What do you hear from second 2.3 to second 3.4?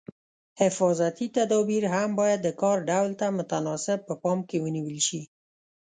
د کار ډول ته